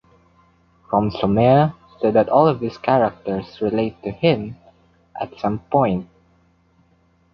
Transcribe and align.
Ramsoomair 0.91 1.75
said 1.99 2.15
that 2.15 2.27
all 2.29 2.47
of 2.47 2.59
his 2.59 2.75
characters 2.79 3.61
"relate" 3.61 4.01
to 4.01 4.09
him 4.09 4.55
"at 5.19 5.37
some 5.37 5.59
point. 5.59 6.07